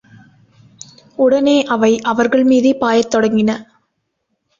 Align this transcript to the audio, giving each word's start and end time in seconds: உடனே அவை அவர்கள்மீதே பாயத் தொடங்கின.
உடனே 1.17 1.63
அவை 1.65 1.99
அவர்கள்மீதே 2.03 2.71
பாயத் 2.81 3.11
தொடங்கின. 3.15 3.51